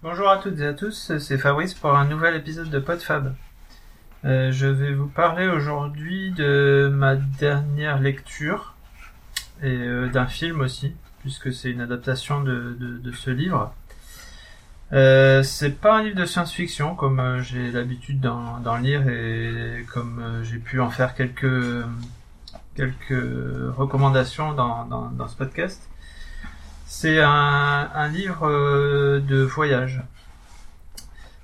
[0.00, 3.34] Bonjour à toutes et à tous, c'est Fabrice pour un nouvel épisode de PodFab.
[4.24, 8.74] Euh, je vais vous parler aujourd'hui de ma dernière lecture
[9.60, 13.74] et euh, d'un film aussi, puisque c'est une adaptation de, de, de ce livre.
[14.92, 20.20] Euh, c'est pas un livre de science-fiction comme euh, j'ai l'habitude d'en lire et comme
[20.20, 21.84] euh, j'ai pu en faire quelques
[22.76, 25.87] quelques recommandations dans, dans, dans ce podcast.
[27.00, 30.02] C'est un, livre euh, de voyage.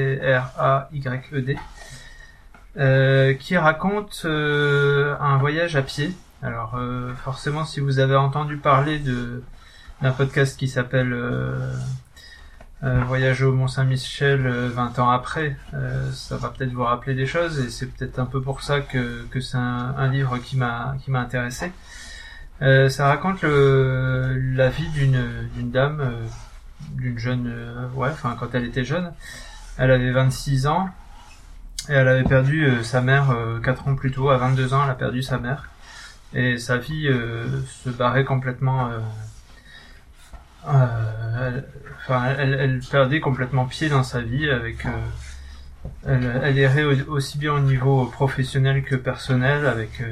[2.76, 6.12] euh, qui raconte euh, un voyage à pied.
[6.40, 9.42] Alors euh, forcément, si vous avez entendu parler de
[10.02, 11.12] d'un podcast qui s'appelle
[12.82, 15.56] euh, euh, Voyage au Mont Saint-Michel 20 ans après,
[16.12, 19.24] ça va peut-être vous rappeler des choses et c'est peut-être un peu pour ça que,
[19.30, 21.72] que c'est un, un livre qui m'a qui m'a intéressé.
[22.62, 26.26] Euh, ça raconte le, la vie d'une d'une dame, euh,
[26.92, 29.12] d'une jeune, euh, ouais, enfin quand elle était jeune,
[29.78, 30.90] elle avait 26 ans
[31.88, 34.90] et elle avait perdu euh, sa mère 4 ans plus tôt, à 22 ans, elle
[34.90, 35.70] a perdu sa mère
[36.34, 37.08] et sa vie
[37.66, 38.90] se barrait complètement.
[40.66, 41.64] Elle,
[41.98, 44.86] enfin, elle, perdait complètement pied dans sa vie avec.
[46.06, 50.02] elle, elle errait aussi bien au niveau professionnel que personnel avec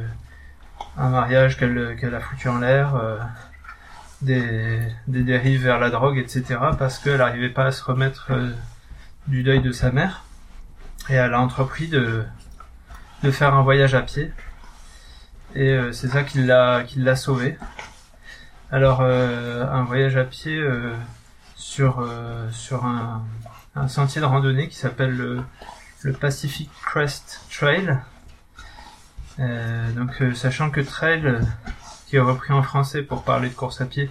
[0.98, 3.18] un mariage qu'elle a foutu en l'air, euh,
[4.20, 6.58] des, des dérives vers la drogue, etc.
[6.78, 8.50] parce qu'elle n'arrivait pas à se remettre euh,
[9.28, 10.24] du deuil de sa mère.
[11.08, 12.24] Et elle a entrepris de,
[13.22, 14.32] de faire un voyage à pied.
[15.54, 17.56] Et euh, c'est ça qui l'a qui l'a sauvé.
[18.70, 20.62] Alors un voyage à pied
[21.56, 22.06] sur
[22.52, 23.24] sur un,
[23.88, 27.98] sentier de randonnée qui s'appelle le, Pacific Crest Trail
[29.40, 31.40] euh, donc, euh, sachant que trail, euh,
[32.06, 34.10] qui est repris en français pour parler de course à pied,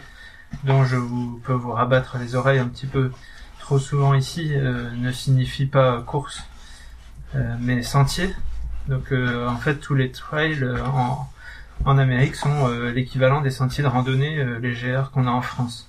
[0.64, 0.96] dont je
[1.44, 3.12] peux vous rabattre les oreilles un petit peu
[3.60, 6.44] trop souvent ici, ne signifie pas course,
[7.60, 8.34] mais sentier.
[8.88, 11.28] Donc, en fait, tous les trails en,
[11.86, 15.88] en Amérique sont l'équivalent des sentiers de randonnée légère qu'on a en France.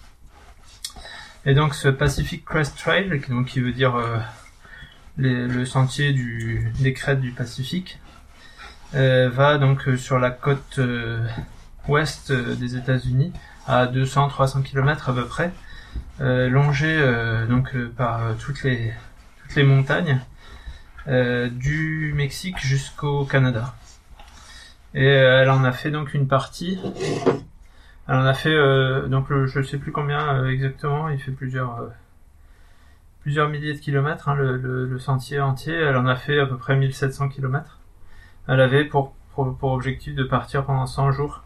[1.45, 3.95] Et donc, ce Pacific Crest Trail, qui veut dire
[5.17, 6.15] les, le sentier
[6.81, 7.99] des crêtes du Pacifique,
[8.95, 11.23] euh, va donc euh, sur la côte euh,
[11.89, 13.33] ouest des États-Unis
[13.67, 15.53] à 200-300 km à peu près,
[16.21, 16.99] longé
[17.49, 20.21] donc par toutes les montagnes
[21.07, 23.75] du Mexique jusqu'au Canada.
[24.95, 26.79] Et elle en a fait donc une partie.
[28.09, 28.57] Elle en a fait
[29.09, 31.09] donc je ne sais plus combien exactement.
[31.09, 31.91] Il fait plusieurs
[33.21, 35.75] plusieurs milliers de kilomètres hein, le, le, sentier entier.
[35.75, 37.79] Elle en a fait à peu près 1700 kilomètres.
[38.49, 41.43] Elle avait pour, pour, pour, objectif de partir pendant 100 jours.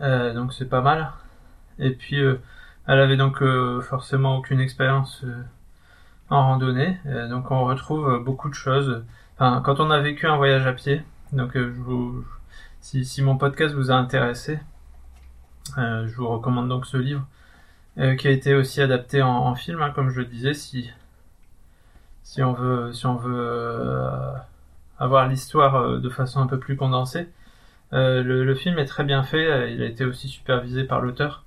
[0.00, 1.10] Euh, donc c'est pas mal.
[1.78, 2.40] Et puis euh,
[2.86, 5.42] elle avait donc euh, forcément aucune expérience euh,
[6.30, 6.98] en randonnée.
[7.30, 9.04] donc on retrouve beaucoup de choses.
[9.38, 11.02] Quand on a vécu un voyage à pied,
[11.32, 12.24] donc je vous,
[12.80, 14.58] si, si, mon podcast vous a intéressé,
[15.76, 17.26] je vous recommande donc ce livre
[18.18, 20.92] qui a été aussi adapté en, film, hein, comme je le disais, si
[22.38, 24.08] on veut si on veut
[24.98, 27.28] avoir l'histoire euh, de façon un peu plus condensée.
[27.94, 31.44] Euh, le, film est très bien fait, euh, il a été aussi supervisé par l'auteur.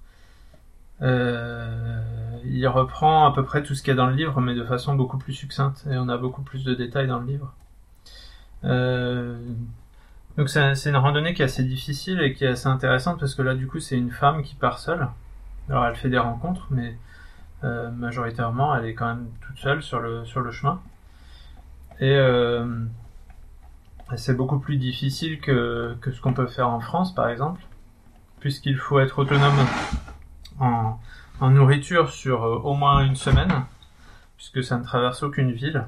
[1.01, 2.01] Euh,
[2.45, 4.63] il reprend à peu près tout ce qu'il y a dans le livre, mais de
[4.63, 7.53] façon beaucoup plus succincte, et on a beaucoup plus de détails dans le livre.
[8.63, 9.37] Euh,
[10.37, 13.41] donc c'est une randonnée qui est assez difficile et qui est assez intéressante parce que
[13.41, 15.07] là du coup c'est une femme qui part seule.
[15.69, 16.97] Alors elle fait des rencontres, mais
[17.63, 20.81] euh, majoritairement elle est quand même toute seule sur le sur le chemin.
[21.99, 22.65] Et euh,
[24.15, 27.61] c'est beaucoup plus difficile que, que ce qu'on peut faire en France, par exemple,
[28.39, 29.53] puisqu'il faut être autonome
[30.59, 30.99] en,
[31.39, 33.53] en nourriture sur au moins une semaine,
[34.37, 35.85] puisque ça ne traverse aucune ville.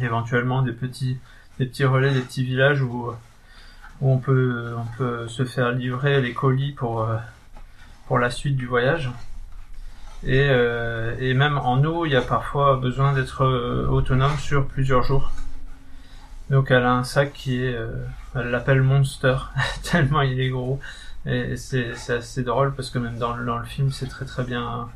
[0.00, 1.18] Éventuellement des petits,
[1.62, 3.12] des petits relais, des petits villages où,
[4.00, 7.16] où on, peut, on peut se faire livrer les colis pour, euh,
[8.08, 9.10] pour la suite du voyage.
[10.24, 13.44] Et, euh, et même en eau, il y a parfois besoin d'être
[13.88, 15.30] autonome sur plusieurs jours.
[16.50, 17.92] Donc elle a un sac qui est, euh,
[18.34, 19.36] elle l'appelle Monster,
[19.84, 20.80] tellement il est gros.
[21.26, 24.42] Et c'est, c'est assez drôle parce que même dans, dans le film c'est très très
[24.42, 24.88] bien,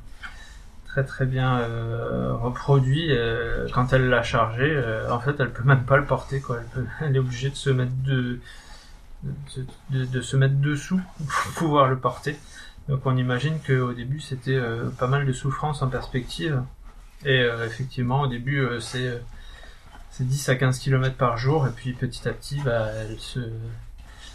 [0.96, 3.08] très très bien euh, reproduit.
[3.10, 6.58] Euh, quand elle l'a chargé, euh, en fait elle peut même pas le porter quoi.
[7.02, 8.40] Elle, est obligée de se mettre de,
[9.90, 12.38] de, se mettre dessous pour pouvoir le porter.
[12.88, 14.58] Donc on imagine qu'au début c'était
[14.98, 16.62] pas mal de souffrance en perspective.
[17.26, 19.20] Et effectivement au début c'est
[20.10, 23.40] c'est 10 à 15 km par jour et puis petit à petit bah, elle se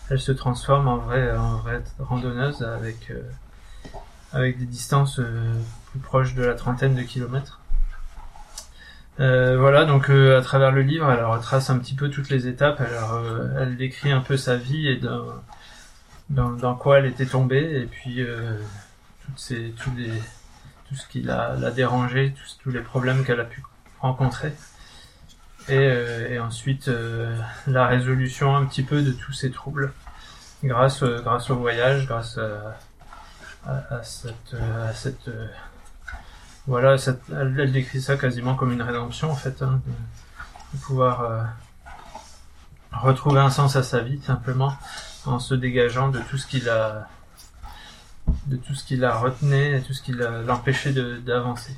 [0.09, 3.13] elle se transforme en vraie, en vraie randonneuse avec,
[4.33, 5.21] avec des distances
[5.91, 7.59] plus proches de la trentaine de kilomètres.
[9.19, 12.81] Euh, voilà, donc à travers le livre, elle retrace un petit peu toutes les étapes.
[12.81, 14.99] Elle, elle décrit un peu sa vie et
[16.29, 18.25] dans, quoi elle était tombée, et puis
[19.25, 20.11] toutes ces, tous les,
[20.87, 22.33] tout ce qui l'a, l'a dérangé,
[22.63, 23.63] tous, les problèmes qu'elle a pu
[23.99, 24.53] rencontrer.
[25.69, 25.91] Et,
[26.29, 26.89] et ensuite
[27.67, 29.91] la résolution un petit peu de tous ces troubles
[30.63, 32.37] grâce, euh, grâce au voyage, grâce
[33.65, 35.47] à, cette, euh,
[36.67, 36.95] voilà,
[37.31, 39.81] elle, décrit ça quasiment comme une rédemption en fait, hein,
[40.73, 41.43] de, pouvoir euh,
[42.91, 44.73] retrouver un sens à sa vie simplement
[45.25, 47.07] en se dégageant de tout ce qui l'a
[48.45, 51.77] de tout ce qui la retenait et tout ce qui l'empêchait d'avancer.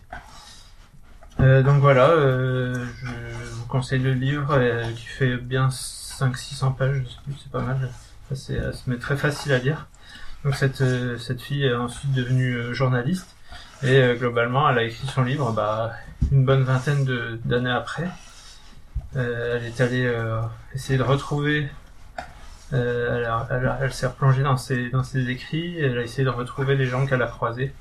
[1.39, 4.59] Euh, donc voilà, euh, je vous conseille le livre
[4.95, 7.01] qui fait bien 500-600 pages,
[7.41, 7.89] c'est pas mal.
[8.35, 9.88] C'est met très facile à lire.
[10.44, 10.83] Donc cette,
[11.18, 13.35] cette fille est ensuite devenue journaliste
[13.83, 15.91] et euh, globalement elle a écrit son livre bah,
[16.31, 17.06] une bonne vingtaine
[17.45, 18.07] d'années après.
[19.15, 20.12] elle est allée
[20.74, 21.69] essayer de retrouver
[22.71, 23.30] elle,
[23.81, 27.06] elle, s'est replongée dans ses, dans ses écrits, elle a essayé de retrouver les gens
[27.06, 27.71] qu'elle a croisés.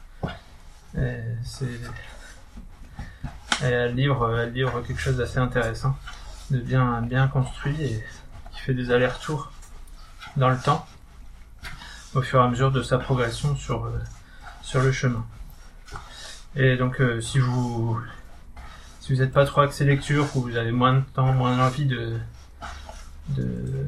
[3.63, 5.97] Elle livre, elle livre quelque chose d'assez intéressant,
[6.51, 8.05] de bien, bien construit et
[8.53, 9.53] qui fait des allers-retours
[10.37, 10.85] dans le temps,
[12.15, 14.01] au fur et à mesure de sa progression sur, euh,
[14.63, 15.25] sur le chemin.
[16.57, 17.99] Et donc, euh, si vous
[19.01, 21.87] si vous n'êtes pas trop axé lecture, ou vous avez moins de temps, moins d'envie
[21.87, 22.17] de
[23.29, 23.87] de,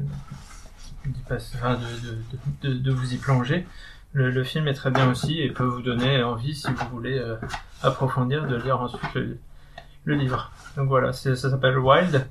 [2.63, 3.67] de, vous y plonger,
[4.13, 7.35] le, film est très bien aussi et peut vous donner envie, si vous voulez euh,
[7.83, 10.51] approfondir, de lire ensuite le, livre.
[10.77, 12.25] Donc voilà, ça s'appelle Wild,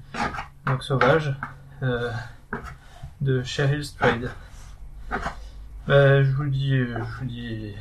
[0.67, 1.35] donc sauvage.
[1.83, 2.11] Euh,
[3.21, 4.31] de Cheryl Strayed.
[5.89, 7.75] Je vous dis, je vous dis,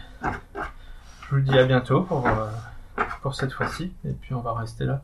[1.34, 2.48] vous dis à bientôt euh,
[3.22, 3.92] pour cette fois-ci.
[4.06, 5.02] Et puis on va rester là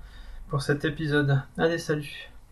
[0.50, 1.42] pour cet épisode.
[1.58, 2.30] Allez, salut